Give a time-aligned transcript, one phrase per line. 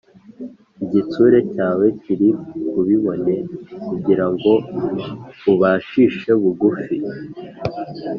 [0.83, 2.29] Igitsure cyawe kiri
[2.69, 3.35] ku bibone
[3.89, 4.53] Kugira ngo
[5.51, 6.95] ubacishe bugufi